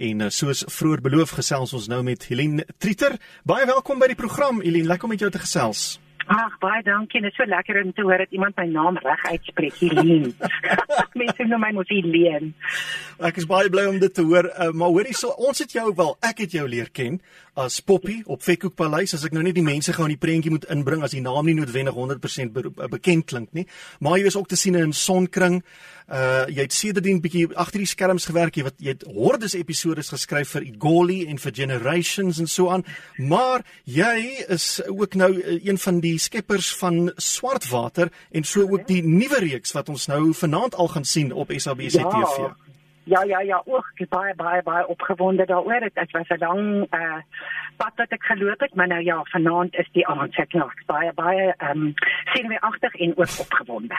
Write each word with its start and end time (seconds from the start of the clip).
En 0.00 0.22
uh, 0.24 0.30
soos 0.32 0.62
vroeër 0.72 1.02
beloof 1.04 1.34
gesels 1.36 1.74
ons 1.76 1.88
nou 1.92 2.00
met 2.06 2.22
Helene 2.30 2.64
Trieter. 2.80 3.18
Baie 3.44 3.66
welkom 3.68 4.00
by 4.00 4.08
die 4.08 4.16
program 4.16 4.62
Helene, 4.64 4.88
lekker 4.88 5.04
om 5.04 5.12
met 5.12 5.20
jou 5.20 5.28
te 5.32 5.42
gesels. 5.42 5.98
Ag 6.30 6.52
baie 6.62 6.82
dankie. 6.86 7.18
Dit 7.24 7.32
is 7.32 7.38
so 7.40 7.46
lekker 7.48 7.80
om 7.82 7.90
te 7.92 8.04
hoor 8.06 8.22
dat 8.22 8.30
iemand 8.30 8.56
my 8.56 8.66
naam 8.70 8.98
reg 9.02 9.24
uitspreek, 9.32 9.80
Helene. 9.82 10.30
Mense 11.18 11.46
noem 11.48 11.64
my 11.64 11.70
mos 11.74 11.90
Helene. 11.90 12.52
Ek 13.26 13.40
is 13.42 13.48
baie 13.50 13.70
bly 13.72 13.88
om 13.90 13.98
dit 13.98 14.14
te 14.14 14.22
hoor. 14.22 14.46
Uh, 14.54 14.70
maar 14.70 14.94
hoorie, 14.94 15.16
so 15.16 15.34
ons 15.42 15.58
het 15.58 15.74
jou 15.74 15.88
wel, 15.98 16.14
ek 16.30 16.44
het 16.44 16.54
jou 16.54 16.68
leer 16.70 16.92
ken 16.94 17.18
as 17.58 17.80
Poppy 17.84 18.20
op 18.30 18.42
Fekkoek 18.44 18.76
Paleis 18.78 19.12
as 19.16 19.24
ek 19.26 19.34
nou 19.34 19.42
net 19.44 19.56
die 19.56 19.64
mense 19.64 19.92
gou 19.92 20.06
in 20.06 20.14
die 20.14 20.20
prentjie 20.20 20.52
moet 20.52 20.68
inbring 20.72 21.02
as 21.04 21.14
die 21.16 21.22
naam 21.24 21.48
nie 21.48 21.56
noodwendig 21.58 21.96
100% 21.96 22.54
be 22.54 22.62
eh, 22.70 22.90
bekend 22.92 23.26
klink 23.30 23.50
nie. 23.56 23.66
Maar 24.00 24.20
jy 24.20 24.30
is 24.30 24.38
ook 24.38 24.48
te 24.50 24.58
sien 24.58 24.78
in 24.78 24.94
Sonkring. 24.96 25.60
Uh 26.10 26.46
jy 26.50 26.64
het 26.64 26.74
sedertdien 26.74 27.20
bietjie 27.22 27.44
agter 27.54 27.82
die 27.84 27.90
skerms 27.90 28.26
gewerk, 28.26 28.56
jy 28.58 28.64
wat 28.66 28.78
jy 28.82 28.94
het 28.96 29.04
hordes 29.06 29.54
episode 29.58 30.02
geskryf 30.02 30.56
vir 30.56 30.66
Igoli 30.66 31.20
en 31.30 31.38
vir 31.38 31.54
Generations 31.54 32.40
en 32.42 32.50
so 32.50 32.70
aan. 32.74 32.82
Maar 33.18 33.62
jy 33.84 34.46
is 34.50 34.80
ook 34.88 35.14
nou 35.14 35.30
een 35.38 35.78
van 35.78 36.00
die 36.02 36.16
skeppers 36.20 36.72
van 36.76 37.12
Swartwater 37.16 38.12
en 38.30 38.44
so 38.44 38.66
ook 38.68 38.86
die 38.86 39.02
nuwe 39.02 39.40
reeks 39.46 39.72
wat 39.76 39.88
ons 39.88 40.06
nou 40.06 40.34
vanaand 40.34 40.74
al 40.74 40.88
gaan 40.88 41.04
sien 41.04 41.32
op 41.32 41.52
SABC 41.56 42.00
ja. 42.00 42.08
TV. 42.08 42.50
Ja 43.04 43.22
ja 43.22 43.40
ja, 43.40 43.62
ook 43.64 44.08
baie 44.08 44.34
baie 44.34 44.62
baie 44.62 44.86
opgewonde 44.86 45.46
daaroor. 45.46 45.80
Dit 45.80 46.10
was 46.12 46.28
'n 46.28 46.38
lang 46.38 46.86
uh 46.94 47.22
pad 47.76 47.92
wat 47.96 48.12
ek 48.12 48.24
geloop 48.28 48.60
het, 48.60 48.74
maar 48.74 48.86
nou 48.86 49.02
ja, 49.02 49.22
vanaand 49.32 49.74
is 49.74 49.88
die 49.92 50.06
aand 50.06 50.34
se 50.34 50.44
klag. 50.46 50.74
Baie 50.86 51.12
baie 51.12 51.54
ehm 51.56 51.70
um, 51.70 51.94
sien 52.32 52.48
my 52.48 52.58
agter 52.60 52.94
en 52.98 53.16
ook 53.16 53.38
opgewonde. 53.40 53.96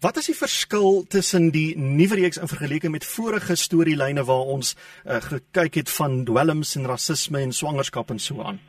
Wat 0.00 0.16
is 0.16 0.26
die 0.26 0.36
verskil 0.36 1.04
tussen 1.08 1.50
die 1.50 1.78
nuwe 1.78 2.14
reeks 2.14 2.36
in 2.36 2.48
vergelyking 2.48 2.92
met 2.92 3.06
vorige 3.06 3.54
storielyne 3.54 4.24
waar 4.24 4.50
ons 4.56 4.74
uh, 5.06 5.16
gekyk 5.16 5.74
het 5.74 5.90
van 5.90 6.24
dwelms 6.24 6.76
en 6.76 6.86
rasisme 6.86 7.40
en 7.40 7.52
swangerskap 7.52 8.10
en 8.10 8.18
so 8.18 8.42
aan? 8.42 8.60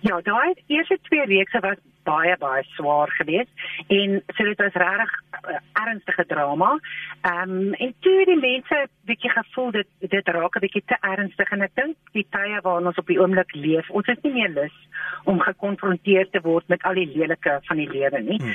Ja, 0.00 0.20
daai 0.20 0.54
eerste 0.66 0.98
twee 1.02 1.24
reekse 1.26 1.60
was 1.60 1.76
baie 2.08 2.36
baie 2.40 2.64
swaar 2.76 3.10
geweest 3.18 3.66
en 3.98 4.20
so 4.36 4.44
dit 4.44 4.62
was 4.64 4.78
regtig 4.82 5.12
uh, 5.42 5.58
ernstige 5.84 6.26
drama. 6.26 6.72
Ehm 7.20 7.56
um, 7.56 7.72
en 7.86 7.94
toe 8.00 8.16
die 8.30 8.40
mense 8.40 8.86
bietjie 9.10 9.30
gevoel 9.30 9.70
dit 9.78 10.10
dit 10.14 10.28
raak 10.38 10.56
'n 10.56 10.64
bietjie 10.66 10.84
te 10.86 10.98
ernstig 11.00 11.52
en 11.52 11.62
ek 11.62 11.74
dink 11.74 11.96
die 12.12 12.26
tye 12.30 12.60
waarin 12.62 12.90
ons 12.92 13.02
op 13.02 13.06
die 13.06 13.20
oomblik 13.20 13.54
leef, 13.54 13.90
ons 13.90 14.06
is 14.06 14.22
nie 14.22 14.32
meer 14.32 14.52
lus 14.54 14.76
om 15.24 15.40
gekonfronteer 15.40 16.30
te 16.30 16.40
word 16.40 16.68
met 16.68 16.82
al 16.82 16.94
die 16.94 17.10
lelike 17.14 17.58
van 17.68 17.76
die 17.76 17.90
lewe 17.90 18.20
nie. 18.20 18.38
Hmm. 18.42 18.54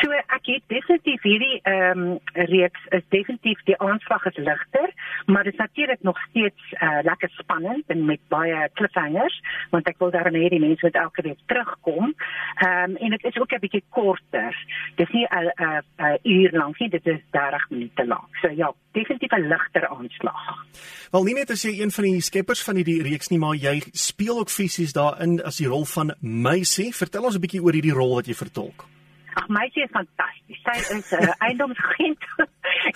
So 0.00 0.12
ek 0.12 0.46
het 0.46 0.64
definitief 0.72 1.22
hierdie 1.22 1.60
ehm 1.62 2.04
um, 2.04 2.18
reeks 2.34 2.86
is 2.96 3.04
definitief 3.08 3.60
die 3.64 3.78
aanslag 3.78 4.26
is 4.26 4.36
ligter, 4.36 4.88
maar 5.26 5.44
dit 5.44 5.52
is 5.52 5.58
natuurlik 5.58 6.02
nog 6.02 6.18
steeds 6.28 6.72
uh, 6.72 6.98
lekker 7.02 7.30
spannend 7.30 7.84
en 7.86 8.04
met 8.04 8.20
baie 8.28 8.68
cliffhangers 8.74 9.40
want 9.70 9.88
ek 9.88 9.98
wil 9.98 10.10
daarmee 10.10 10.50
die 10.50 10.60
mense 10.60 10.86
wat 10.86 11.02
elke 11.02 11.22
week 11.22 11.40
terugkom. 11.46 12.14
Ehm 12.64 12.89
um, 12.89 12.89
en 12.96 13.10
dit 13.10 13.24
is 13.24 13.38
ook 13.38 13.52
'n 13.52 13.60
bietjie 13.60 13.84
korter. 13.88 14.54
Dis 14.96 15.10
nie 15.10 15.26
'n 15.26 15.52
'n 15.58 15.82
'n 15.98 16.18
uur 16.22 16.50
lank 16.52 16.78
nie, 16.78 16.90
dit 16.90 17.06
is 17.06 17.20
30 17.30 17.70
minute 17.70 18.06
lank. 18.06 18.36
So 18.42 18.48
ja, 18.48 18.72
definitief 18.92 19.32
'n 19.32 19.48
ligter 19.48 19.88
aanslag. 19.88 20.66
Wel 21.10 21.24
nie 21.24 21.34
net 21.34 21.50
as 21.50 21.62
jy 21.62 21.80
een 21.80 21.90
van 21.90 22.04
die 22.04 22.20
skeppers 22.20 22.62
van 22.62 22.76
hierdie 22.76 23.02
reeks 23.02 23.28
nie, 23.28 23.38
maar 23.38 23.54
jy 23.54 23.82
speel 23.92 24.38
ook 24.38 24.50
fisies 24.50 24.92
daarin 24.92 25.42
as 25.42 25.56
die 25.56 25.66
rol 25.66 25.84
van 25.84 26.14
Meisie. 26.20 26.94
Vertel 26.94 27.24
ons 27.24 27.34
'n 27.34 27.40
bietjie 27.40 27.62
oor 27.62 27.72
hierdie 27.72 27.92
rol 27.92 28.14
wat 28.14 28.26
jy 28.26 28.34
vertolk. 28.34 28.86
Ag 29.40 29.48
Meisie 29.48 29.84
is 29.86 29.92
fantasties. 29.96 30.60
Sy 30.66 30.76
is 30.96 31.12
'n 31.12 31.24
uh, 31.24 31.34
eiendomsagent. 31.46 32.26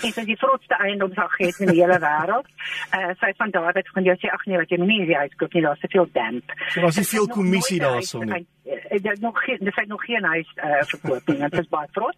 Sy 0.00 0.08
is 0.12 0.30
die 0.32 0.36
grootste 0.36 0.76
eiendomsagent 0.86 1.60
in 1.64 1.72
die 1.72 1.80
hele 1.80 1.98
wêreld. 2.02 2.50
Uh, 2.92 3.12
sy 3.20 3.32
van 3.40 3.54
daar 3.54 3.72
wat 3.72 3.92
gaan 3.94 4.08
jy 4.10 4.16
sê 4.20 4.32
ag 4.32 4.44
nee, 4.46 4.60
wat 4.60 4.70
jy 4.70 4.80
nie 4.82 5.00
in 5.04 5.12
die 5.12 5.20
huis 5.22 5.38
koop 5.40 5.54
nie, 5.54 5.64
daar's 5.64 5.80
te 5.80 5.92
veel 5.92 6.08
damp. 6.12 6.58
So 6.68 6.84
was 6.84 7.00
nie 7.00 7.08
veel 7.14 7.30
kommissie 7.38 7.80
daarson 7.80 8.28
nie 8.28 8.44
dit 8.88 9.06
eh, 9.06 9.20
nog 9.20 9.44
geen 9.44 9.58
dit 9.60 9.74
het 9.74 9.88
nog 9.88 10.04
geen 10.04 10.24
huis 10.24 10.52
uh, 10.54 10.82
verkoop 10.82 11.26
nie 11.26 11.36
dit 11.38 11.58
is 11.58 11.68
baie 11.68 11.88
vrot 11.92 12.16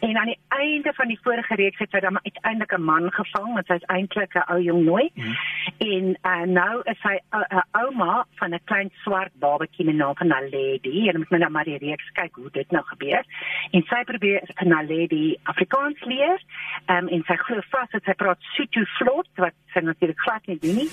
en 0.00 0.16
aan 0.16 0.30
die 0.32 0.38
einde 0.48 0.92
van 0.94 1.08
die 1.08 1.18
vorige 1.22 1.54
reeks 1.54 1.78
het 1.78 1.90
sy 1.90 2.00
dan 2.00 2.18
uiteindelik 2.22 2.72
'n 2.76 2.84
man 2.84 3.10
gevang 3.12 3.52
want 3.54 3.66
sy 3.66 3.74
is 3.74 3.88
eintlik 3.96 4.34
'n 4.34 4.48
ou 4.52 4.60
jong 4.60 4.84
nooi 4.84 5.10
mm. 5.14 5.34
En 5.78 6.16
uh, 6.22 6.44
nou 6.46 6.80
is 6.84 6.98
sy 7.02 7.14
'n 7.18 7.38
uh, 7.38 7.58
uh, 7.58 7.64
ouma 7.82 8.26
van 8.40 8.54
'n 8.54 8.64
klein 8.64 8.90
swart 9.02 9.32
babatjie 9.34 9.84
met 9.84 9.94
naam 9.94 10.16
van 10.16 10.26
Naledi 10.26 11.08
en 11.08 11.18
moet 11.18 11.30
nou 11.30 11.50
maar 11.50 11.64
die 11.64 11.78
reeks 11.78 12.10
kyk 12.12 12.34
hoe 12.34 12.50
dit 12.50 12.70
nou 12.70 12.84
gebeur. 12.84 13.24
En 13.70 13.82
sy 13.82 14.04
probeer 14.04 14.40
vir 14.54 14.68
Naledi 14.68 15.36
Afrikaans 15.42 16.00
leer 16.04 16.38
um, 16.86 17.08
en 17.08 17.22
sy 17.26 17.36
glo 17.36 17.60
vas 17.70 17.90
dat 17.90 18.04
sy 18.04 18.14
praat 18.14 18.40
Sotho 18.54 18.84
vlot 18.98 19.28
wat 19.36 19.54
sy 19.74 19.80
natuurlik 19.80 20.20
glad 20.20 20.46
nie 20.46 20.58
doen 20.58 20.76
nie. 20.82 20.90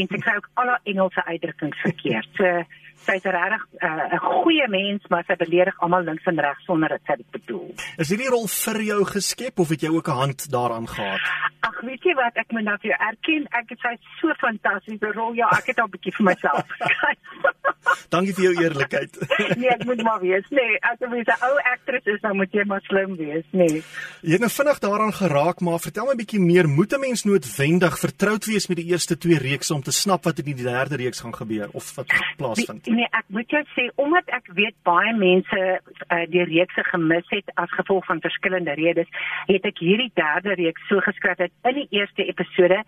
En 0.00 0.06
sy 0.08 0.18
kry 0.18 0.36
ook 0.36 0.50
al 0.54 0.72
haar 0.74 0.80
Engelse 0.84 1.24
uitdrukkings 1.24 1.80
verkeerd. 1.80 2.28
So 2.36 2.64
sy's 3.06 3.24
regtig 3.24 3.62
'n 3.80 3.86
uh, 3.86 4.20
goeie 4.20 4.68
mens, 4.68 5.06
maar 5.08 5.24
sy 5.26 5.36
beledig 5.36 5.76
almal 5.80 6.04
links 6.04 6.26
en 6.26 6.40
regs 6.40 6.64
sonder 6.64 6.88
dit 6.88 7.02
sy 7.06 7.16
dit 7.16 7.30
bedoel. 7.30 7.68
Is 7.96 8.08
hierdie 8.12 8.28
rol 8.28 8.46
vir 8.48 8.80
jou 8.82 9.04
geskep 9.04 9.58
of 9.58 9.68
het 9.68 9.80
jy 9.82 9.90
ook 9.90 10.08
'n 10.08 10.20
hand 10.22 10.50
daaraan 10.50 10.88
gehad? 10.88 11.20
Ag, 11.60 11.80
weet 11.80 12.02
jy 12.02 12.14
wat, 12.14 12.36
ek 12.36 12.52
moet 12.52 12.64
nou 12.64 12.76
vir 12.80 12.90
jou 12.90 12.98
erken, 13.08 13.46
ek 13.50 13.68
het 13.68 13.80
sy 13.80 13.94
so 14.20 14.34
fantastiese 14.40 15.12
rol. 15.12 15.34
Ja, 15.34 15.48
ek 15.58 15.66
het 15.66 15.78
al 15.78 15.86
'n 15.86 15.90
bietjie 15.90 16.12
vir 16.16 16.24
myself 16.24 16.64
geskryf. 16.78 17.18
Dankie 18.08 18.34
vir 18.34 18.44
jou 18.44 18.54
eerlikheid. 18.64 19.18
nee, 19.60 19.70
ek 19.70 19.84
moet 19.84 20.02
maar 20.02 20.20
wees. 20.20 20.46
Nee, 20.50 20.78
as 20.80 20.98
jy 21.00 21.08
'n 21.08 21.44
ou 21.48 21.56
aktris 21.72 22.04
is, 22.04 22.20
dan 22.20 22.36
moet 22.36 22.52
jy 22.52 22.64
maar 22.64 22.82
slim 22.82 23.16
wees, 23.16 23.44
nee. 23.50 23.82
Jy 24.22 24.32
het 24.32 24.40
nou 24.40 24.50
vinnig 24.50 24.78
daaraan 24.78 25.12
geraak, 25.12 25.60
maar 25.60 25.80
vertel 25.80 26.06
my 26.06 26.12
'n 26.12 26.22
bietjie 26.22 26.40
meer. 26.40 26.68
Moet 26.68 26.92
'n 26.92 27.00
mens 27.00 27.24
noodwendig 27.24 27.98
vertroud 27.98 28.44
wees 28.44 28.68
met 28.68 28.76
die 28.76 28.90
eerste 28.92 29.18
twee 29.18 29.38
reekse 29.38 29.74
om 29.74 29.82
te 29.82 29.92
snap 29.92 30.24
wat 30.24 30.38
in 30.38 30.44
die 30.44 30.62
derde 30.62 30.96
reeks 30.96 31.20
gaan 31.20 31.34
gebeur 31.34 31.68
of 31.72 31.94
wat 31.94 32.06
plaasvind? 32.36 32.86
Nee, 32.90 33.06
ek 33.14 33.28
moet 33.30 33.52
jou 33.52 33.60
sê 33.76 33.86
omdat 34.02 34.30
ek 34.34 34.48
weet 34.56 34.74
baie 34.88 35.12
mense 35.14 35.60
uh, 35.60 36.24
die 36.32 36.42
reekse 36.48 36.82
gemis 36.88 37.28
het 37.30 37.52
as 37.60 37.70
gevolg 37.78 38.06
van 38.08 38.22
verskillende 38.24 38.74
redes, 38.80 39.10
het 39.46 39.68
ek 39.68 39.78
hierdie 39.78 40.10
derde 40.18 40.56
reeks 40.58 40.88
so 40.90 41.02
geskryf 41.04 41.38
dat 41.38 41.70
in 41.70 41.82
die 41.82 42.00
eerste 42.00 42.26
episode 42.26 42.80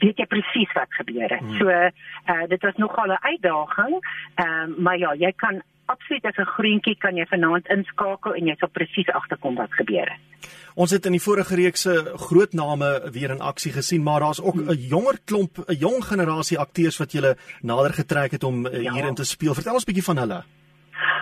weet 0.00 0.18
jy 0.18 0.26
presies 0.26 0.72
wat 0.74 0.90
gebeur 0.98 1.30
het. 1.30 1.44
Hmm. 1.44 1.58
So 1.60 1.70
uh, 1.70 2.42
dit 2.50 2.66
was 2.66 2.80
nogal 2.82 3.14
'n 3.14 3.22
uitdaging, 3.22 3.94
uh, 4.42 4.66
maar 4.78 4.98
ja, 4.98 5.14
jy 5.14 5.32
kan 5.36 5.62
absoluut 5.94 6.24
as 6.24 6.38
'n 6.38 6.52
groentjie 6.56 6.96
kan 6.98 7.16
jy 7.16 7.26
vanaand 7.26 7.68
inskakel 7.76 8.34
en 8.34 8.46
jy 8.46 8.56
sal 8.58 8.68
presies 8.68 9.08
agterkom 9.08 9.54
wat 9.54 9.72
gebeur 9.80 10.08
het. 10.12 10.20
Ons 10.74 10.90
het 10.90 11.06
in 11.06 11.12
die 11.12 11.22
vorige 11.22 11.54
reekse 11.54 11.92
groot 12.28 12.52
name 12.52 13.10
weer 13.12 13.30
in 13.30 13.40
aksie 13.40 13.72
gesien, 13.72 14.02
maar 14.02 14.20
daar's 14.20 14.40
ook 14.40 14.56
'n 14.56 14.88
jonger 14.94 15.18
klomp, 15.24 15.58
'n 15.68 15.78
jong 15.78 16.04
generasie 16.04 16.58
akteurs 16.58 16.98
wat 16.98 17.12
jy 17.12 17.34
nader 17.62 17.92
getrek 17.92 18.30
het 18.30 18.44
om 18.44 18.66
uh, 18.66 18.82
ja. 18.82 18.92
hierin 18.92 19.14
te 19.14 19.24
speel. 19.24 19.54
Vertel 19.54 19.74
ons 19.74 19.84
'n 19.84 19.92
bietjie 19.92 20.10
van 20.10 20.18
hulle. 20.18 20.42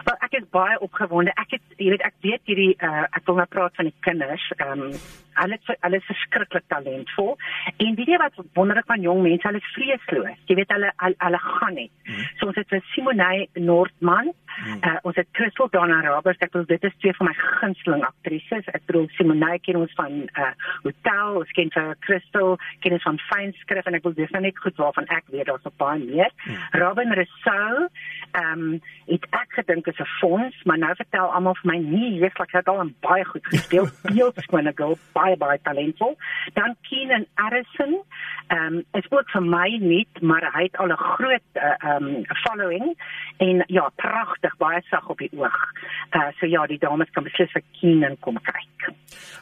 Wel 0.04 0.19
ek 0.30 0.42
is 0.42 0.50
baie 0.54 0.78
opgewonde. 0.78 1.32
Ek 1.42 1.56
het 1.56 1.80
jy 1.82 1.90
weet 1.90 2.04
ek 2.06 2.14
weet 2.22 2.42
hierdie 2.46 2.74
uh, 2.86 3.06
ek 3.10 3.26
wil 3.26 3.40
nou 3.40 3.48
praat 3.50 3.74
van 3.78 3.90
die 3.90 3.96
kinders. 4.06 4.46
Ehm 4.60 4.86
um, 4.86 4.94
hulle 5.40 5.56
hulle 5.70 5.96
is 5.96 6.06
verskriklik 6.08 6.66
talentvol 6.68 7.36
en 7.80 7.94
weet 7.96 8.10
jy 8.12 8.18
wat 8.20 8.38
wonderlik 8.58 8.88
van 8.90 9.00
jong 9.04 9.22
mense, 9.24 9.46
hulle 9.46 9.60
is 9.62 9.72
vreesloos. 9.74 10.40
Jy 10.50 10.56
weet 10.58 10.74
hulle 10.74 10.90
hulle, 11.02 11.16
hulle 11.24 11.40
gaan 11.46 11.76
net. 11.78 11.92
Hmm. 12.08 12.26
So 12.38 12.50
ons 12.50 12.58
het 12.60 12.68
vir 12.70 12.82
Simone 12.92 13.28
Noordman, 13.56 14.32
hmm. 14.56 14.80
uh, 14.86 14.98
ons 15.08 15.18
het 15.18 15.30
Crystal 15.38 15.70
Donna 15.72 16.00
Roberts, 16.06 16.42
ek 16.44 16.52
bedoel 16.52 16.68
dit 16.74 16.86
is 16.90 16.98
twee 17.00 17.16
van 17.18 17.30
my 17.30 17.34
gunsteling 17.40 18.04
aktrises. 18.06 18.68
Ek 18.74 18.86
bedoel 18.90 19.08
Simone 19.16 19.52
ken 19.64 19.80
ons 19.80 19.96
van 19.98 20.20
uh 20.28 20.52
Hotel, 20.84 21.40
ons 21.40 21.56
ken 21.56 21.72
vir 21.74 21.90
Crystal, 22.06 22.54
ken 22.84 22.98
ons 22.98 23.06
van 23.08 23.20
Fine 23.30 23.56
Skrif 23.62 23.88
en 23.88 23.98
ek 23.98 24.06
wil 24.06 24.16
dis 24.18 24.36
net 24.36 24.62
goed 24.62 24.78
waarvan 24.80 25.08
ek 25.14 25.30
weet 25.32 25.48
daar's 25.50 25.66
op 25.68 25.76
baie 25.80 26.02
meer. 26.04 26.34
Hmm. 26.44 26.62
Robin 26.82 27.16
Rousseau, 27.18 27.88
ehm 28.36 28.66
um, 28.70 28.80
het 29.10 29.24
ek 29.34 29.58
gedink 29.58 29.88
is 29.90 29.98
'n 29.98 30.10
fonds, 30.20 30.56
maar 30.68 30.78
nou 30.78 30.92
vertel 31.00 31.32
almal 31.32 31.56
vir 31.62 31.72
my 31.72 31.78
nie, 31.82 32.12
jy 32.20 32.28
het 32.28 32.38
like 32.38 32.62
al 32.70 32.92
baie 33.04 33.24
goed 33.24 33.46
gespeel. 33.52 33.88
Beeldskone 34.10 34.72
girl, 34.76 34.98
baie 35.16 35.30
baie 35.36 35.50
baie 35.50 35.60
talentvol. 35.66 36.16
Dan 36.54 36.76
Keenan 36.88 37.26
Addison, 37.34 38.02
ehm 38.48 38.80
um, 38.80 38.84
is 38.98 39.06
ook 39.10 39.30
vir 39.34 39.42
my 39.42 39.68
nie, 39.80 40.06
maar 40.20 40.46
hy 40.54 40.66
het 40.68 40.76
al 40.76 40.92
'n 40.92 40.96
groot 40.96 41.48
eh, 41.52 41.74
ehm 41.78 42.06
uh, 42.06 42.16
um, 42.16 42.24
following 42.44 42.96
en 43.38 43.64
ja, 43.66 43.90
pragtig, 43.96 44.56
baie 44.56 44.82
sag 44.90 45.08
op 45.08 45.18
die 45.18 45.30
oog. 45.32 45.58
Uh 46.10 46.30
so 46.38 46.46
ja, 46.46 46.66
die 46.66 46.78
dames 46.78 47.10
kan 47.10 47.24
beslis 47.24 47.52
vir 47.52 47.62
Keenan 47.80 48.18
kom 48.20 48.38
kyk. 48.42 48.92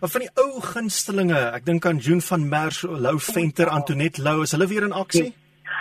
Van 0.01 0.21
die 0.21 0.31
ou 0.35 0.61
gunstelinge, 0.61 1.41
ek 1.55 1.65
dink 1.65 1.87
aan 1.87 1.99
June 1.99 2.21
van 2.21 2.49
Merwe, 2.49 3.01
Lou 3.01 3.19
Venter, 3.19 3.69
Antoinette 3.69 4.23
Lou, 4.23 4.43
is 4.43 4.53
hulle 4.53 4.67
weer 4.67 4.83
in 4.83 4.93
aksie? 4.93 5.35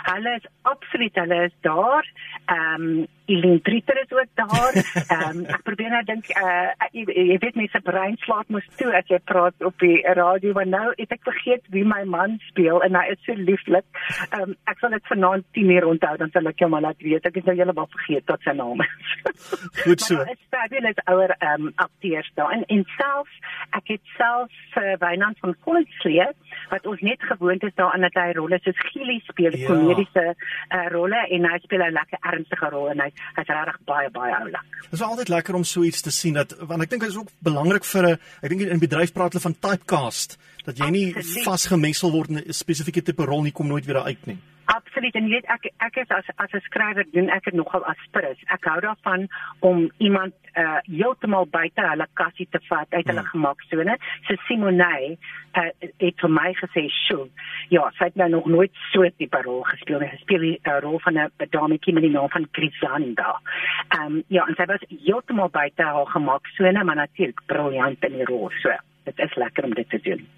Hulle 0.08 0.34
is 0.36 0.46
absoluut, 0.62 1.14
hulle 1.14 1.44
is 1.44 1.54
daar. 1.60 2.04
Ehm 2.46 2.82
um, 2.82 3.06
Eileen 3.28 3.62
Trieter 3.62 4.00
is 4.02 4.12
ook 4.12 4.32
daar. 4.34 4.72
Ehm 5.08 5.38
um, 5.38 5.44
ek 5.44 5.62
probeer 5.62 5.90
nou 5.92 6.02
dink 6.08 6.30
uh 6.40 6.86
jy, 6.96 7.04
jy 7.04 7.36
weet 7.42 7.58
mense 7.60 7.80
brein 7.84 8.16
slaap 8.24 8.48
mos 8.54 8.64
toe 8.80 8.88
as 8.96 9.08
jy 9.12 9.18
praat 9.30 9.64
op 9.68 9.76
die 9.82 9.98
radio 10.16 10.54
want 10.56 10.72
nou 10.72 10.86
het 10.96 11.12
ek 11.12 11.26
vergeet 11.26 11.68
wie 11.74 11.84
my 11.84 12.00
man 12.08 12.38
speel 12.48 12.80
en 12.86 12.96
hy 12.96 13.04
is 13.12 13.20
so 13.26 13.36
lieflik. 13.36 13.84
Ehm 14.30 14.48
um, 14.48 14.56
ek 14.72 14.80
sal 14.80 14.96
dit 14.96 15.10
vanaand 15.12 15.44
10 15.58 15.74
uur 15.76 15.88
onthou 15.92 16.14
dan 16.22 16.32
sal 16.32 16.48
ek 16.52 16.64
jou 16.64 16.70
maar 16.72 16.86
laat 16.86 17.04
weet. 17.04 17.28
Ek 17.28 17.36
het 17.40 17.50
nou 17.50 17.56
heeltemal 17.58 17.90
vergeet 17.96 18.32
wat 18.32 18.48
sy 18.48 18.56
naam 18.56 18.84
is. 18.86 19.12
Goed 19.84 20.06
so. 20.06 20.24
Dit 20.24 20.38
is 20.38 20.48
fabulous 20.56 21.04
ouer 21.04 21.36
ehm 21.38 21.68
um, 21.68 21.72
akteurs 21.76 22.32
daar 22.40 22.56
en 22.56 22.64
en 22.78 22.84
self 22.96 23.28
ek 23.76 23.94
het 23.94 24.14
self 24.16 24.52
uh, 24.80 24.96
Wynand 25.04 25.38
van 25.44 25.54
Kolslee 25.66 26.30
wat 26.72 26.86
ons 26.88 27.04
net 27.04 27.22
gewoond 27.28 27.62
is 27.68 27.76
daarin 27.76 28.08
dat 28.08 28.16
hy 28.16 28.32
rolle 28.40 28.58
soos 28.64 28.80
Gielie 28.88 29.20
speel, 29.26 29.52
ja. 29.56 29.68
komediese 29.68 30.26
uh, 30.32 30.86
rolle 30.92 31.20
en 31.28 31.48
hy 31.52 31.58
speel 31.64 31.84
'n 31.84 31.96
lekker 32.00 32.24
ernstige 32.32 32.72
rol 32.72 32.90
en 32.94 33.04
hy 33.04 33.10
hy's 33.36 33.48
regtig 33.48 33.78
baie 33.84 34.10
baie 34.10 34.34
oulik. 34.34 34.76
Dit 34.82 35.00
is 35.00 35.02
altyd 35.02 35.28
lekker 35.28 35.54
om 35.54 35.64
so 35.64 35.82
iets 35.82 36.02
te 36.02 36.10
sien 36.10 36.34
dat 36.34 36.54
want 36.60 36.82
ek 36.82 36.90
dink 36.90 37.02
dit 37.02 37.10
is 37.10 37.18
ook 37.20 37.32
belangrik 37.38 37.84
vir 37.84 38.06
'n 38.06 38.18
ek 38.42 38.48
dink 38.48 38.60
in 38.60 38.78
bedryf 38.78 39.12
praat 39.12 39.32
hulle 39.32 39.46
van 39.48 39.58
typecast 39.60 40.38
dat 40.64 40.78
jy 40.78 40.90
nie 40.90 41.14
vasgemessel 41.44 42.10
word 42.12 42.30
in 42.30 42.38
'n 42.38 42.52
spesifieke 42.52 43.02
tipe 43.02 43.24
rol 43.24 43.42
nie 43.42 43.52
kom 43.52 43.68
nooit 43.68 43.86
weer 43.86 44.02
uit 44.02 44.26
nie. 44.26 44.38
Absoluut 44.68 45.14
en 45.16 45.24
jy 45.24 45.38
weet 45.38 45.46
ek 45.48 45.70
ek 45.86 45.94
is 46.02 46.10
as 46.12 46.26
as 46.36 46.52
'n 46.52 46.60
skrywer 46.68 47.06
doen 47.12 47.30
ek 47.32 47.44
dit 47.48 47.54
nogal 47.56 47.84
aspirus. 47.88 48.40
Ek 48.52 48.64
hou 48.68 48.80
daarvan 48.84 49.28
om 49.64 49.90
iemand 49.98 50.34
uh 50.62 50.80
heeltemal 50.84 51.46
buite 51.48 51.80
hulle 51.90 52.06
kassie 52.20 52.46
te 52.50 52.60
vat 52.68 52.88
uit 52.92 53.06
hulle 53.06 53.24
hmm. 53.24 53.32
gemaksone. 53.32 53.96
So 54.26 54.36
Simone 54.44 55.16
uh 55.56 55.70
het 56.04 56.20
vir 56.20 56.30
my 56.30 56.52
gesê, 56.60 56.84
"Sjoe, 56.88 57.28
ja, 57.68 57.90
sy 57.98 58.04
het 58.04 58.16
nou 58.16 58.28
nog 58.28 58.46
nooit 58.46 58.72
so 58.92 59.02
'n 59.02 59.12
tipe 59.16 59.40
rol 59.42 59.62
gespeel 59.62 60.00
nie. 60.00 60.10
Sy 60.10 60.20
speel 60.20 60.42
'n 60.42 60.58
uh, 60.68 60.80
rol 60.80 60.98
van 60.98 61.18
'n 61.18 61.30
dametjie 61.50 61.94
met 61.94 62.02
die 62.02 62.12
naam 62.12 62.28
van 62.28 62.48
Grisanda." 62.52 63.40
Ehm 63.88 64.06
um, 64.06 64.22
ja, 64.28 64.44
en 64.46 64.54
sy 64.54 64.66
was 64.66 64.84
heeltemal 64.88 65.48
buite 65.48 65.82
haar 65.82 66.06
gemaksone, 66.06 66.84
maar 66.84 66.96
natuurlik 66.96 67.40
briljant 67.46 68.04
in 68.04 68.12
die 68.12 68.24
rol. 68.24 68.50
So, 68.60 68.70
dit 69.04 69.18
is 69.18 69.34
lekker 69.34 69.64
om 69.64 69.74
dit 69.74 69.88
te 69.88 70.00
doen. 70.00 70.28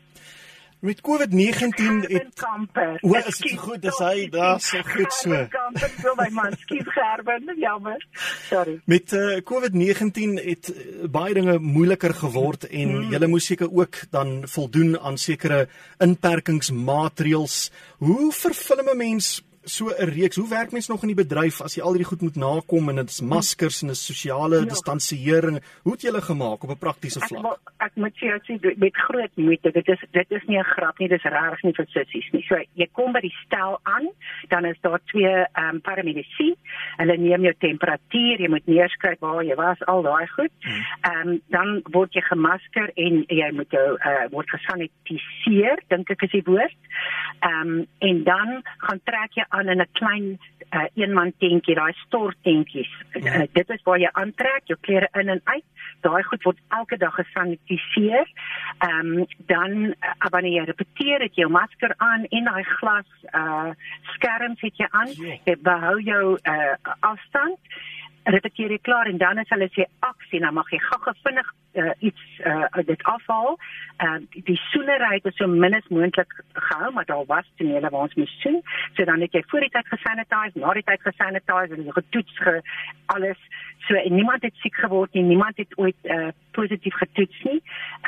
Met 0.80 1.00
COVID-19 1.00 2.08
het 2.08 2.28
kamper. 2.34 2.98
O, 3.00 3.12
is 3.14 3.38
dit 3.38 3.58
goed, 3.58 3.82
dis 3.82 3.98
hy 4.00 4.28
daar 4.32 4.60
so 4.64 4.80
goed 4.80 5.12
so. 5.12 5.42
Kamper 5.52 5.90
wil 6.00 6.16
my 6.16 6.28
man 6.32 6.56
skief 6.56 6.88
gerben, 6.94 7.52
jammer. 7.60 8.06
Sorry. 8.46 8.78
Met 8.88 9.12
uh, 9.12 9.42
COVID-19 9.44 10.40
het 10.40 10.72
uh, 10.72 11.04
baie 11.12 11.36
dinge 11.36 11.58
moeiliker 11.60 12.14
geword 12.16 12.64
en 12.70 12.94
hmm. 12.94 13.12
julle 13.12 13.28
moes 13.28 13.50
seker 13.52 13.68
ook 13.68 14.00
dan 14.10 14.40
voldoen 14.48 14.96
aan 14.96 15.20
sekere 15.20 15.66
inperkingsmaatreëls. 16.00 17.60
Hoe 18.00 18.32
vervul 18.32 18.80
'n 18.80 18.96
mens 18.96 19.42
so 19.64 19.88
'n 19.88 20.08
reeks. 20.08 20.36
Hoe 20.36 20.48
werk 20.48 20.72
mens 20.72 20.88
nog 20.88 21.02
in 21.02 21.14
die 21.14 21.24
bedryf 21.24 21.60
as 21.60 21.74
jy 21.74 21.82
al 21.82 21.92
hierdie 21.92 22.08
goed 22.08 22.22
moet 22.22 22.36
nakom 22.36 22.88
en 22.88 22.96
dit 22.96 23.08
is 23.08 23.20
maskers 23.20 23.82
en 23.82 23.88
'n 23.88 23.94
sosiale 23.94 24.58
ja. 24.58 24.64
distansiering? 24.64 25.60
Hoe 25.82 25.92
het 25.92 26.02
jy 26.02 26.08
hulle 26.08 26.22
gemaak 26.22 26.62
op 26.62 26.70
'n 26.70 26.78
praktiese 26.78 27.20
vlak? 27.20 27.44
Ek, 27.44 27.72
ek 27.76 27.92
moet 27.94 28.14
sê 28.16 28.26
sê 28.46 28.78
met 28.78 28.96
groot 28.96 29.36
moeite. 29.36 29.70
Dit 29.70 29.88
is 29.88 30.00
dit 30.10 30.30
is 30.30 30.42
nie 30.46 30.58
'n 30.58 30.64
grap 30.64 30.98
nie, 30.98 31.08
dis 31.08 31.22
regtig 31.22 31.62
nie 31.62 31.72
vir 31.72 31.86
sissies 31.86 32.30
nie. 32.32 32.42
So 32.48 32.56
jy 32.74 32.88
kom 32.92 33.12
by 33.12 33.20
die 33.20 33.36
stel 33.44 33.80
aan, 33.82 34.08
dan 34.48 34.64
is 34.64 34.80
daar 34.80 35.00
twee 35.06 35.44
ehm 35.52 35.74
um, 35.74 35.80
paramedici. 35.80 36.56
Hulle 36.96 37.16
neem 37.16 37.42
jou 37.42 37.54
temperatuur, 37.58 38.40
jy 38.40 38.48
moet 38.48 38.66
neerskryf 38.66 39.20
waar 39.20 39.44
jy 39.44 39.54
was, 39.54 39.78
al 39.86 40.02
daai 40.02 40.26
goed. 40.26 40.52
Hmm. 40.60 40.84
Ehm 41.00 41.28
um, 41.28 41.40
dan 41.48 41.82
word 41.90 42.12
jy 42.12 42.22
gemasker 42.22 42.90
en 42.94 43.24
jy 43.28 43.50
moet 43.52 43.70
jou 43.70 43.98
uh, 43.98 44.30
word 44.30 44.48
gesanitiseer, 44.48 45.78
dink 45.88 46.10
ek 46.10 46.22
is 46.22 46.30
die 46.30 46.44
woord. 46.44 46.76
Ehm 47.40 47.68
um, 47.68 47.86
en 47.98 48.22
dan 48.24 48.62
gaan 48.76 49.00
trek 49.04 49.34
jy 49.34 49.44
aan 49.48 49.68
in 49.68 49.80
'n 49.80 49.92
klein 49.92 50.38
uh, 50.70 50.86
eenman 50.94 51.32
tentjie, 51.38 51.74
daai 51.74 51.92
storttentjies. 52.06 52.90
Uh, 53.14 53.42
dit 53.52 53.70
is 53.70 53.82
waar 53.82 53.98
jy 53.98 54.10
aantrek, 54.12 54.62
jou 54.64 54.78
klere 54.80 55.08
in 55.12 55.28
en 55.28 55.40
uit. 55.44 55.64
Daai 56.00 56.22
goed 56.22 56.42
word 56.42 56.58
elke 56.68 56.96
dag 56.96 57.14
gesanitiseer. 57.14 58.26
Ehm 58.78 59.16
um, 59.16 59.26
dan 59.52 59.72
uh, 59.84 60.28
wanneer 60.30 60.60
jy 60.60 60.64
repeteer, 60.64 61.20
het 61.20 61.34
jy 61.34 61.46
jou 61.46 61.50
masker 61.50 61.94
aan 61.96 62.24
en 62.30 62.44
daai 62.44 62.64
glas 62.64 63.10
uh 63.32 63.70
skerms 64.14 64.60
het 64.60 64.76
jy 64.76 64.86
aan. 64.90 65.14
Ja. 65.16 65.38
Jy 65.44 65.56
behou 65.62 65.96
jou 66.00 66.38
uh 66.44 66.74
afstand 67.00 67.58
repeteer 68.24 68.70
jy 68.74 68.78
klaar 68.84 69.08
en 69.08 69.18
dan 69.18 69.40
as 69.40 69.48
hulle 69.52 69.68
sê 69.74 69.86
aksie 70.06 70.40
dan 70.40 70.54
mag 70.54 70.68
jy 70.72 70.80
gou-gou 70.84 71.14
vinnig 71.24 71.48
uh, 71.80 71.92
iets 72.04 72.39
uh, 72.44 72.84
dit 72.86 73.02
afhaal. 73.02 73.58
Uh, 73.98 74.18
die 74.48 74.58
soenery 74.70 75.20
het 75.22 75.34
so 75.36 75.46
min 75.46 75.74
as 75.74 75.88
moontlik 75.88 76.32
gehou, 76.52 76.92
maar 76.92 77.04
daar 77.04 77.24
was 77.26 77.50
tonele 77.56 77.90
waar 77.90 78.06
ons 78.08 78.14
moes 78.14 78.36
sien. 78.40 78.60
So 78.96 79.04
dan 79.04 79.20
het 79.20 79.32
jy 79.32 79.42
voor 79.46 79.60
die 79.66 79.72
tyd 79.74 79.88
gesanitiseer, 79.88 80.62
na 80.62 80.72
die 80.72 80.86
tyd 80.86 81.02
gesanitiseer 81.02 81.76
en 81.78 81.92
getoets 81.92 82.38
ge 82.38 82.60
alles. 83.06 83.40
So 83.88 83.94
en 83.94 84.14
niemand 84.14 84.42
het 84.42 84.54
siek 84.60 84.76
geword 84.76 85.12
nie, 85.16 85.22
niemand 85.22 85.56
het 85.56 85.72
ooit 85.78 85.96
uh, 86.02 86.28
positief 86.52 86.94
getoets 87.00 87.42
nie. 87.48 87.58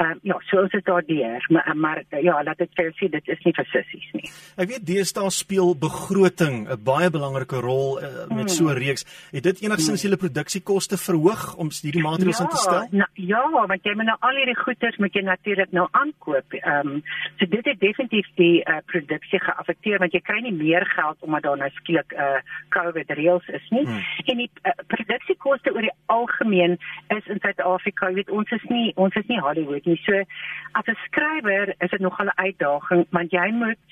Uh, 0.00 0.12
ja, 0.22 0.36
so 0.48 0.62
is 0.66 0.70
dit 0.70 0.84
daardeur, 0.84 1.46
maar, 1.48 1.72
maar 1.76 2.02
ja, 2.22 2.36
laat 2.44 2.60
ek 2.64 2.74
vir 2.76 2.90
sê 2.98 3.08
dit 3.12 3.30
is 3.32 3.40
nie 3.46 3.54
vir 3.56 3.68
sissies 3.72 4.10
nie. 4.16 4.30
Ek 4.60 4.70
weet 4.70 4.84
deesdae 4.86 5.30
speel 5.32 5.74
begroting 5.78 6.66
'n 6.68 6.78
baie 6.84 7.10
belangrike 7.10 7.62
rol 7.64 7.98
uh, 7.98 8.28
met 8.30 8.50
so 8.50 8.68
'n 8.68 8.78
reeks. 8.78 9.06
Het 9.32 9.42
dit 9.42 9.64
enigsins 9.64 10.02
julle 10.02 10.20
produksiekoste 10.20 10.96
verhoog 10.96 11.56
om 11.56 11.70
hierdie 11.72 12.04
maatreëls 12.04 12.38
ja, 12.38 12.44
in 12.44 12.50
te 12.50 12.62
stel? 12.62 12.86
Na, 12.90 13.08
ja, 13.14 13.42
want 13.50 13.82
jy 13.84 13.94
moet 13.96 14.10
nou 14.12 14.18
al 14.26 14.38
hierdie 14.38 14.56
goederes 14.58 14.98
moet 15.02 15.16
jy 15.16 15.22
natuurlik 15.26 15.72
nou 15.76 15.86
aankoop. 15.98 16.54
Ehm 16.60 16.94
um, 16.94 17.02
so 17.38 17.46
dit 17.46 17.64
het 17.66 17.80
definitief 17.80 18.28
die 18.38 18.62
uh, 18.62 18.78
produksie 18.92 19.40
geaffekteer 19.42 19.98
want 20.02 20.14
jy 20.14 20.20
kry 20.20 20.38
nie 20.44 20.54
meer 20.54 20.86
geld 20.94 21.18
omdat 21.26 21.42
daar 21.42 21.58
nou 21.62 21.70
skielik 21.78 22.14
'n 22.14 22.20
uh, 22.20 22.40
COVID 22.76 23.10
reëls 23.18 23.48
is 23.58 23.68
nie. 23.70 23.84
Hmm. 23.86 24.02
En 24.24 24.36
die 24.44 24.50
uh, 24.62 24.72
produksiekoste 24.94 25.74
oor 25.74 25.86
die 25.88 25.96
algemeen 26.06 26.78
is 27.08 27.26
in 27.26 27.40
Suid-Afrika, 27.40 28.08
jy 28.08 28.14
weet 28.14 28.30
ons 28.30 28.50
is 28.50 28.64
nie 28.68 28.92
ons 28.96 29.14
is 29.14 29.26
nie 29.26 29.40
Hollywood 29.40 29.84
nie. 29.86 30.00
So 30.06 30.24
as 30.72 30.86
'n 30.86 30.98
skrywer 31.06 31.74
is 31.78 31.90
dit 31.90 32.00
nogal 32.00 32.26
'n 32.26 32.40
uitdaging 32.46 33.06
want 33.10 33.30
jy 33.30 33.50
moet 33.50 33.86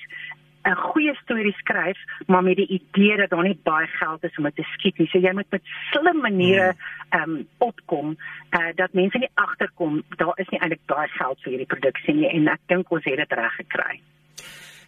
'n 0.63 0.75
goeie 0.75 1.13
storie 1.15 1.53
skryf, 1.57 1.97
maar 2.27 2.43
met 2.43 2.55
die 2.55 2.67
idee 2.67 3.17
dat 3.17 3.29
daar 3.29 3.43
nie 3.43 3.59
baie 3.63 3.87
geld 3.87 4.23
is 4.23 4.37
om 4.37 4.43
dit 4.43 4.55
te 4.55 4.63
skiet 4.73 4.97
nie. 4.97 5.07
So 5.07 5.19
jy 5.19 5.33
moet 5.33 5.49
met 5.49 5.61
slim 5.91 6.21
maniere 6.21 6.71
hmm. 6.71 7.19
ehm 7.19 7.29
um, 7.29 7.47
opkom 7.57 8.17
uh, 8.51 8.69
dat 8.75 8.93
mense 8.93 9.17
nie 9.17 9.29
agterkom 9.33 10.03
daar 10.17 10.33
is 10.35 10.49
nie 10.49 10.59
eintlik 10.59 10.85
baie 10.85 11.07
geld 11.07 11.41
vir 11.41 11.51
hierdie 11.51 11.73
produksie 11.75 12.13
nie 12.13 12.29
en 12.29 12.47
ek 12.47 12.59
dink 12.67 12.91
ons 12.91 13.03
het 13.03 13.17
dit 13.17 13.31
reg 13.31 13.55
gekry. 13.55 14.01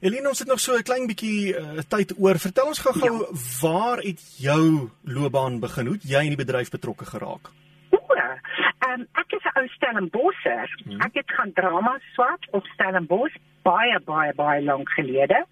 Elina, 0.03 0.29
ons 0.29 0.39
het 0.39 0.47
nog 0.47 0.59
so 0.59 0.77
'n 0.77 0.83
klein 0.83 1.07
bietjie 1.07 1.55
uh, 1.55 1.79
tyd 1.87 2.13
oor. 2.19 2.37
Vertel 2.37 2.67
ons 2.67 2.79
gou-gou 2.79 3.13
ja. 3.19 3.27
waar 3.61 3.97
het 3.97 4.21
jou 4.37 4.89
loopbaan 5.03 5.59
begin? 5.59 5.85
Hoe 5.85 5.95
het 5.95 6.09
jy 6.09 6.23
in 6.23 6.35
die 6.35 6.43
bedryf 6.45 6.69
betrokke 6.69 7.05
geraak? 7.05 7.51
Ehm 8.83 9.01
um, 9.01 9.07
ek 9.21 9.31
is 9.37 9.43
'n 9.43 9.57
ou 9.59 9.67
Stellenbosser. 9.67 10.67
Hmm. 10.83 11.01
Ek 11.01 11.13
het 11.13 11.31
gaan 11.31 11.53
drama 11.53 11.99
swat 12.13 12.43
op 12.51 12.65
Stellenbos 12.65 13.33
baie 13.63 13.99
baie 14.05 14.33
baie 14.33 14.61
lank 14.63 14.89
gelede. 14.97 15.45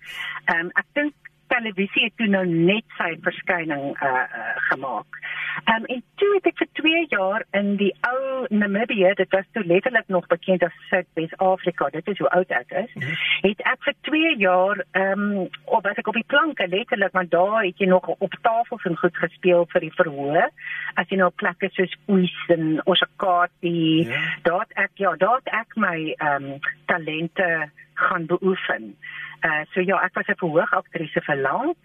Ehm 0.45 0.67
um, 0.67 0.71
ek 0.81 0.87
dink 0.93 1.13
televisie 1.51 2.07
het 2.07 2.15
toe 2.19 2.27
nou 2.31 2.43
net 2.47 2.97
sy 2.97 3.13
verskyning 3.25 3.91
uh, 3.91 4.09
uh 4.09 4.51
gemaak. 4.69 5.19
Ehm 5.65 5.83
um, 5.83 5.87
en 5.95 6.03
toe 6.21 6.29
het 6.35 6.47
ek 6.51 6.61
vir 6.61 6.69
2 6.79 7.01
jaar 7.11 7.45
in 7.59 7.73
die 7.81 7.91
ou 8.07 8.47
Namibië, 8.61 9.13
dit 9.19 9.35
was 9.35 9.47
toe 9.55 9.63
letterlik 9.67 10.07
nog 10.15 10.27
bekend 10.31 10.63
as 10.63 10.77
Suid-Afrika, 10.89 11.89
dit 11.95 12.07
is 12.13 12.21
hoe 12.23 12.29
oud 12.37 12.53
ek 12.59 12.71
is. 12.83 12.93
Mm 12.93 13.01
-hmm. 13.01 13.17
Het 13.47 13.65
ek 13.73 13.83
vir 13.87 13.95
2 14.09 14.35
jaar 14.43 14.83
ehm 14.91 15.25
um, 15.25 15.49
op 15.65 15.87
as 15.91 15.99
ek 16.03 16.07
op 16.07 16.19
die 16.19 16.29
planke 16.33 16.67
letterlik 16.67 17.11
want 17.19 17.31
daar 17.31 17.63
het 17.63 17.77
jy 17.77 17.87
nog 17.87 18.07
op 18.07 18.39
tafels 18.41 18.83
en 18.83 18.97
goed 18.97 19.17
gespeel 19.17 19.67
vir 19.73 19.81
die 19.87 19.95
verhoor. 19.99 20.49
As 20.93 21.09
jy 21.09 21.17
nou 21.17 21.31
plekke 21.35 21.69
soos 21.71 21.97
Oos 22.05 22.37
en 22.47 22.81
Osakati, 22.85 24.03
yeah. 24.03 24.11
Ja. 24.11 24.21
daar 24.43 24.67
ek 24.73 24.91
ja, 24.95 25.15
daar 25.15 25.41
ek 25.43 25.75
my 25.75 26.15
ehm 26.17 26.43
um, 26.43 26.59
talente 26.85 27.71
gaan 28.07 28.25
beoefen. 28.25 28.95
Uh 29.41 29.63
so 29.73 29.81
ja, 29.81 29.97
ek 30.05 30.13
was 30.13 30.27
'n 30.27 30.37
verhoogaktrise 30.43 31.21
vir 31.27 31.37
lank. 31.37 31.81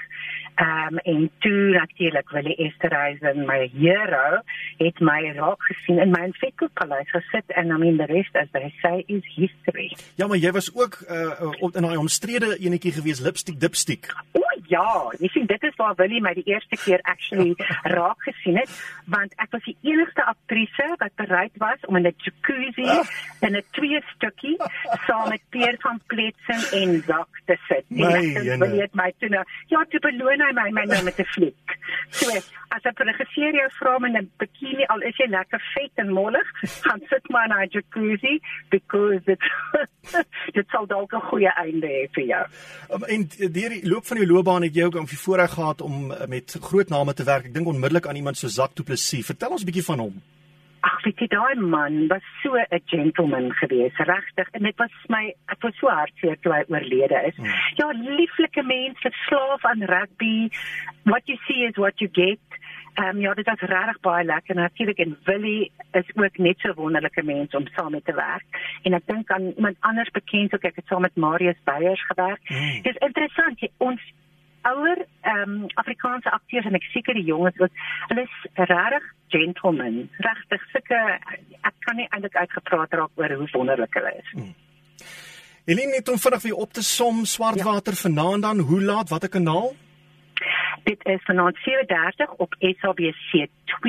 Ehm 0.54 0.94
um, 0.94 0.98
en 0.98 1.30
toe 1.38 1.60
natuurlik 1.76 2.30
Willie 2.30 2.56
Esterhuizen, 2.56 3.44
my 3.46 3.70
hero, 3.72 4.42
het 4.78 5.00
my 5.00 5.32
raak 5.36 5.62
gesien 5.62 5.98
in 5.98 6.10
my 6.10 6.30
Fikkelpaleis 6.32 7.10
gesit 7.10 7.48
en 7.48 7.70
I 7.70 7.78
mean 7.78 7.96
the 7.96 8.08
rest 8.12 8.36
as 8.36 8.48
they 8.52 8.74
say 8.82 9.04
is 9.06 9.24
history. 9.34 9.96
Ja, 10.14 10.26
maar 10.26 10.36
jy 10.36 10.52
was 10.52 10.74
ook 10.74 10.94
uh 11.08 11.74
in 11.76 11.82
daai 11.82 11.96
omstrede 11.96 12.56
enetjie 12.58 12.92
gewees, 12.92 13.20
Lipstick 13.20 13.60
Dipstick. 13.60 14.14
O 14.32 14.45
ja, 14.68 15.10
jy 15.18 15.28
sien 15.34 15.46
dit 15.46 15.62
is 15.62 15.76
waar 15.76 15.94
Willie 15.96 16.20
my 16.20 16.34
die 16.34 16.46
eerste 16.46 16.76
keer 16.76 17.00
actually 17.02 17.54
raak 17.96 18.22
gesien 18.28 18.58
het, 18.60 18.70
want 19.06 19.34
ek 19.42 19.52
was 19.56 19.64
die 19.64 19.76
enigste 19.82 20.24
aktrise 20.24 20.88
wat 21.02 21.14
bereid 21.16 21.54
was 21.62 21.80
om 21.86 21.96
in 21.96 22.06
'n 22.06 22.14
jacuzzi 22.16 22.88
in 23.40 23.56
'n 23.56 23.64
twee 23.70 24.00
stukkie 24.14 24.56
saam 25.06 25.28
met 25.28 25.42
Pierre 25.50 25.78
van 25.80 26.00
Pletsen 26.06 26.62
en 26.80 27.02
Zak 27.06 27.28
te 27.46 27.56
sit. 27.68 27.84
En 27.90 28.58
Willie 28.58 28.80
het 28.80 28.94
my 28.94 29.12
toe 29.18 29.28
nou, 29.28 29.44
ja, 29.66 29.84
toe 29.88 30.00
beloon 30.00 30.40
hy 30.40 30.52
my 30.52 30.70
my 30.70 30.84
nou 30.84 31.02
met 31.04 31.18
'n 31.18 31.24
fliek. 31.24 31.78
So, 32.10 32.30
as 32.74 32.82
'n 32.84 33.02
regisseur 33.10 33.54
jou 33.54 33.70
vra 33.78 33.98
met 33.98 34.12
'n 34.12 34.30
bikini 34.38 34.84
al 34.86 35.00
is 35.00 35.16
jy 35.16 35.28
lekker 35.28 35.62
vet 35.74 35.94
en 35.94 36.12
mollig, 36.12 36.48
gaan 36.86 37.00
sit 37.08 37.28
maar 37.28 37.46
in 37.46 37.52
'n 37.52 37.68
jacuzzi 37.70 38.40
because 38.68 39.22
it 39.26 39.40
dit 40.56 40.68
sal 40.68 40.86
dalk 40.86 41.12
'n 41.12 41.20
goeie 41.20 41.52
einde 41.54 41.86
hê 41.86 42.08
vir 42.12 42.24
jou. 42.24 42.44
Um, 42.90 43.04
en 43.04 43.28
deur 43.38 43.68
die 43.68 43.88
loop 43.88 44.06
van 44.06 44.16
jou 44.16 44.26
loopbaan 44.26 44.55
daaraan 44.56 44.74
het 44.74 44.76
jy 44.76 44.84
ook 44.84 44.96
om 44.96 45.08
voorreg 45.08 45.52
gehad 45.52 45.80
om 45.80 46.10
uh, 46.10 46.26
met 46.28 46.56
groot 46.60 46.88
name 46.88 47.14
te 47.14 47.24
werk. 47.24 47.44
Ek 47.44 47.54
dink 47.54 47.66
onmiddellik 47.66 48.06
aan 48.06 48.16
iemand 48.16 48.36
so 48.36 48.48
Jacques 48.48 48.76
Du 48.76 48.82
Plessis. 48.82 49.26
Vertel 49.26 49.50
ons 49.50 49.62
'n 49.62 49.68
bietjie 49.68 49.84
van 49.84 49.98
hom. 49.98 50.22
Ag, 50.80 51.02
weet 51.04 51.18
jy 51.18 51.26
daai 51.26 51.54
man 51.60 52.06
was 52.08 52.24
so 52.42 52.56
'n 52.56 52.80
gentleman 52.86 53.52
geweest, 53.52 53.98
regtig. 53.98 54.48
En 54.52 54.62
dit 54.62 54.76
was 54.76 54.92
my 55.08 55.34
ek 55.52 55.60
was 55.62 55.76
so 55.76 55.88
hartseer 55.88 56.36
toe 56.40 56.52
hy 56.52 56.64
oorlede 56.68 57.18
is. 57.28 57.36
Hmm. 57.36 57.52
Ja, 57.76 57.92
lieflike 57.92 58.62
mens, 58.62 58.98
slaaf 59.26 59.64
aan 59.64 59.82
rugby. 59.82 60.48
What 61.04 61.22
you 61.26 61.38
see 61.46 61.66
is 61.68 61.76
what 61.76 61.98
you 61.98 62.08
get. 62.12 62.40
Ehm 62.96 63.16
um, 63.16 63.20
ja, 63.20 63.34
dit 63.34 63.46
was 63.46 63.60
regtig 63.60 64.00
baie 64.00 64.24
lekker. 64.24 64.54
Natuurlik 64.54 64.98
en 64.98 65.18
Willie 65.24 65.72
is 65.92 66.10
ook 66.14 66.38
net 66.38 66.58
so 66.58 66.74
wonderlike 66.74 67.22
mens 67.22 67.54
om 67.54 67.66
saam 67.66 67.90
mee 67.90 68.02
te 68.02 68.14
werk. 68.14 68.44
En 68.82 68.92
ek 68.92 69.06
dink 69.06 69.30
aan 69.30 69.52
iemand 69.56 69.76
anders 69.80 70.10
bekend 70.10 70.54
ook, 70.54 70.62
ek 70.62 70.76
het 70.76 70.86
saam 70.86 71.00
met 71.00 71.16
Marius 71.16 71.60
Beyers 71.64 72.06
gewerk. 72.06 72.40
Mm. 72.48 72.82
Dit 72.82 72.94
is 72.94 73.06
interessant, 73.06 73.60
jy, 73.60 73.70
ons 73.76 74.00
ouer 74.70 75.02
ehm 75.22 75.54
um, 75.54 75.66
Afrikaanse 75.82 76.30
akteurs 76.30 76.66
en 76.68 76.78
ek 76.78 76.86
seker 76.92 77.14
die 77.18 77.26
jonges 77.28 77.58
ook, 77.60 77.82
hulle 78.10 78.26
is 78.26 78.36
regtig 78.54 79.08
gentlemen, 79.34 79.98
regtig 80.28 80.68
sulke 80.72 81.00
ek 81.70 81.74
kan 81.86 81.98
nie 81.98 82.08
eintlik 82.10 82.36
uitgepraat 82.36 82.94
raak 83.00 83.22
oor 83.22 83.36
hoe 83.40 83.48
wonderlik 83.52 83.98
hulle 83.98 84.14
is. 84.20 84.30
Mm. 84.34 84.54
Eline 85.66 85.96
net 85.96 86.08
om 86.08 86.18
vinnig 86.22 86.42
weer 86.46 86.60
op 86.62 86.72
te 86.72 86.82
som 86.86 87.24
Swartwater 87.26 87.96
ja. 87.96 88.02
vanaand 88.04 88.42
dan, 88.42 88.58
hoe 88.68 88.82
laat, 88.82 89.10
watter 89.10 89.28
kanaal? 89.28 89.72
Dit 90.86 91.04
is 91.06 91.22
vanaand 91.22 91.56
7:30 91.56 92.36
op 92.36 92.54
SABC2 92.58 93.86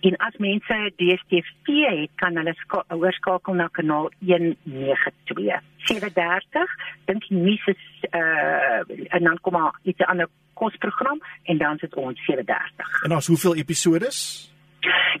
en 0.00 0.16
as 0.16 0.36
mense 0.36 0.92
DStv 0.96 1.66
het 2.00 2.10
kan 2.14 2.36
hulle 2.36 2.54
oorskakel 2.88 3.54
na 3.54 3.68
kanaal 3.72 4.10
192 4.18 5.60
7:30 5.76 6.76
dink 7.04 7.28
die 7.28 7.38
nuus 7.38 7.66
is 7.66 7.84
uh 8.10 8.80
en 9.16 9.22
dan 9.22 9.38
kom 9.40 9.52
maar 9.52 9.78
iets 9.82 10.00
ander 10.00 10.28
kosprogram 10.52 11.22
en 11.42 11.58
dan 11.58 11.78
sit 11.78 11.94
ons 11.94 12.20
7:30 12.30 13.02
en 13.02 13.12
ons 13.12 13.26
hoeveel 13.26 13.54
episode 13.54 14.10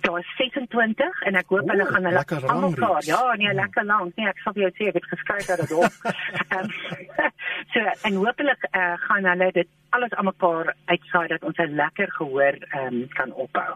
Daar 0.00 0.18
is 0.18 0.30
26 0.36 1.22
en 1.28 1.38
ek 1.40 1.52
hoop 1.54 1.68
hulle 1.70 1.86
gaan 1.86 2.08
hulle 2.08 2.24
almal 2.54 2.74
klaar. 2.74 3.04
Ja, 3.06 3.34
nee, 3.34 3.48
hmm. 3.48 3.60
lekker 3.60 3.84
lank. 3.84 4.16
Nee, 4.16 4.28
ek 4.28 4.42
sal 4.42 4.56
vir 4.56 4.66
jou 4.66 4.72
sê 4.78 4.88
ek 4.90 4.98
het 5.00 5.08
geskryf 5.12 5.46
dat 5.46 5.62
dit 5.62 5.72
op. 5.78 5.94
um, 6.56 6.72
so 7.74 7.94
en 8.08 8.20
hopelik 8.24 8.68
uh, 8.72 8.92
gaan 9.06 9.30
hulle 9.32 9.52
dit 9.60 9.70
alles 9.96 10.18
almekaar 10.18 10.74
uitsaai 10.90 11.26
dat 11.34 11.48
ons 11.48 11.58
'n 11.58 11.74
lekker 11.84 12.12
gehoor 12.18 12.58
um, 12.82 13.08
kan 13.18 13.32
opbou. 13.32 13.72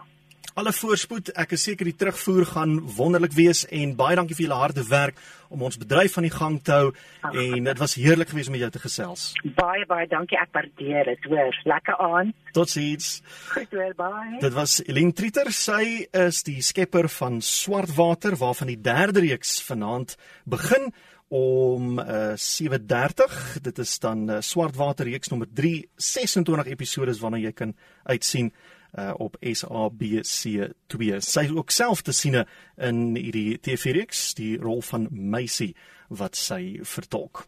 Alle 0.57 0.71
voorspoed. 0.73 1.29
Ek 1.37 1.51
is 1.53 1.67
seker 1.67 1.85
die 1.85 1.93
terugvoer 1.93 2.47
gaan 2.49 2.79
wonderlik 2.97 3.35
wees 3.37 3.59
en 3.69 3.91
baie 3.99 4.15
dankie 4.17 4.33
vir 4.33 4.47
julle 4.47 4.55
harde 4.57 4.81
werk 4.89 5.19
om 5.53 5.61
ons 5.67 5.75
bedryf 5.77 6.15
van 6.17 6.25
die 6.25 6.31
gang 6.33 6.55
te 6.65 6.73
hou 6.73 6.87
en 7.29 7.67
dit 7.67 7.81
was 7.83 7.93
heerlik 7.93 8.31
geweest 8.31 8.49
om 8.49 8.55
met 8.55 8.63
jou 8.63 8.69
te 8.73 8.81
gesels. 8.81 9.25
Baie 9.59 9.85
baie 9.85 10.07
dankie. 10.09 10.39
Ek 10.41 10.49
waardeer 10.57 11.11
dit. 11.11 11.27
Hoor, 11.29 11.59
lekker 11.69 12.01
aan. 12.01 12.31
Totsiens. 12.57 13.19
Goed, 13.51 13.75
hoor, 13.77 13.93
bye. 13.99 14.39
Dit 14.41 14.55
was 14.55 14.79
Elin 14.87 15.13
Trieter. 15.13 15.51
Sy 15.53 16.07
is 16.25 16.41
die 16.47 16.63
skepper 16.65 17.05
van 17.19 17.37
Swartwater 17.45 18.33
waarvan 18.41 18.71
die 18.73 18.79
derde 18.81 19.21
reeks 19.27 19.59
vanaand 19.67 20.15
begin 20.49 20.89
om 21.29 21.99
uh, 21.99 22.33
7:30 22.33 23.61
dit 23.61 23.83
is 23.83 23.93
dan 23.99 24.25
uh, 24.25 24.39
Swartwater 24.41 25.05
reeks 25.05 25.29
nommer 25.29 25.47
3 25.53 25.85
26 26.01 26.73
episode 26.73 27.13
waarna 27.21 27.43
jy 27.43 27.51
kan 27.51 27.75
uitsien 28.09 28.49
uh, 28.93 29.13
op 29.17 29.37
SABC2. 29.41 31.19
Sy 31.19 31.45
is 31.49 31.53
ook 31.55 31.71
self 31.71 32.01
te 32.01 32.15
sien 32.15 32.43
in 32.77 33.03
hierdie 33.15 33.59
TV-reeks, 33.59 34.33
die 34.39 34.55
rol 34.61 34.81
van 34.81 35.07
Maisie 35.11 35.73
wat 36.09 36.37
sy 36.39 36.79
vertolk. 36.87 37.47